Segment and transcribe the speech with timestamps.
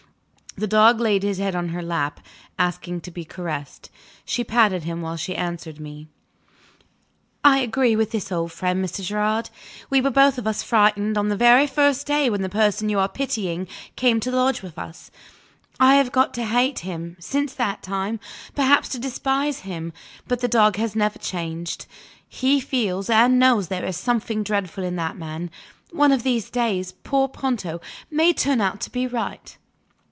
[0.57, 2.19] The dog laid his head on her lap,
[2.59, 3.89] asking to be caressed.
[4.25, 6.09] She patted him while she answered me.
[7.41, 9.01] "I agree with this old friend, Mr.
[9.01, 9.49] Gerard.
[9.89, 12.99] We were both of us frightened, on the very first day, when the person you
[12.99, 15.09] are pitying came to lodge with us.
[15.79, 18.19] I have got to hate him, since that time
[18.53, 19.93] perhaps to despise him.
[20.27, 21.85] But the dog has never changed;
[22.27, 25.49] he feels and knows there is something dreadful in that man.
[25.91, 27.79] One of these days, poor Ponto
[28.11, 29.57] may turn out to be right.